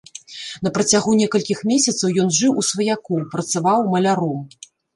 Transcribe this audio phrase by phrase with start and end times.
[0.67, 4.45] На працягу некалькіх месяцаў ён жыў у сваякоў, працаваў маляром.